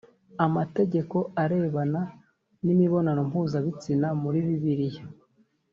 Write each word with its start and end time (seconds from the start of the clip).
amategeko 0.45 1.17
arebana 1.43 2.01
n 2.63 2.67
imibonano 2.73 3.21
mpuzabitsina 3.29 4.07
muri 4.21 4.39
bibiliya 4.47 5.03